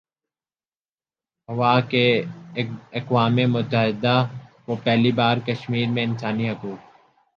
[1.49, 2.03] ہوا کہ
[2.99, 4.15] اقوام متحدہ
[4.65, 6.79] کو پہلی بار کشمیرمیں انسانی حقوق